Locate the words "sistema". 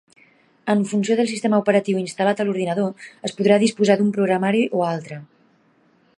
1.31-1.59